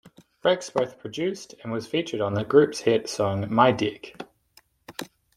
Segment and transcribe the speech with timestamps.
[0.43, 4.19] Rex both produced and was featured on the group's hit song My Dick.